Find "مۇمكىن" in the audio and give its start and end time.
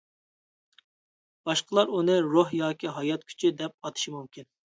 4.17-4.49